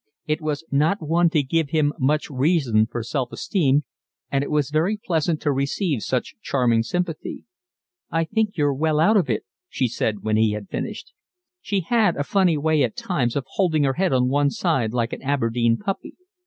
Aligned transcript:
It 0.25 0.41
was 0.41 0.63
not 0.71 0.99
one 1.07 1.29
to 1.29 1.43
give 1.43 1.69
him 1.69 1.93
much 1.99 2.27
reason 2.31 2.87
for 2.87 3.03
self 3.03 3.31
esteem, 3.31 3.83
and 4.31 4.43
it 4.43 4.49
was 4.49 4.71
very 4.71 4.97
pleasant 4.97 5.39
to 5.41 5.51
receive 5.51 6.01
such 6.01 6.33
charming 6.41 6.81
sympathy. 6.81 7.45
"I 8.09 8.23
think 8.23 8.57
you're 8.57 8.73
well 8.73 8.99
out 8.99 9.15
of 9.15 9.29
it," 9.29 9.43
she 9.69 9.87
said, 9.87 10.23
when 10.23 10.37
he 10.37 10.53
had 10.53 10.69
finished. 10.69 11.13
She 11.61 11.81
had 11.81 12.15
a 12.17 12.23
funny 12.23 12.57
way 12.57 12.81
at 12.81 12.95
times 12.97 13.35
of 13.35 13.45
holding 13.49 13.83
her 13.83 13.93
head 13.93 14.11
on 14.11 14.27
one 14.27 14.49
side 14.49 14.91
like 14.91 15.13
an 15.13 15.21
Aberdeen 15.21 15.77
puppy. 15.77 16.15